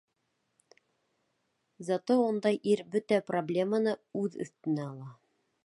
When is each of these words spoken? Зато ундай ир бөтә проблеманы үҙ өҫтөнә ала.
Зато 1.89 2.17
ундай 2.29 2.57
ир 2.73 2.83
бөтә 2.97 3.21
проблеманы 3.29 3.95
үҙ 4.23 4.39
өҫтөнә 4.47 4.91
ала. 4.95 5.17